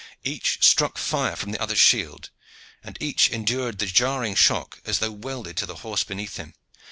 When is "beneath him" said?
6.03-6.55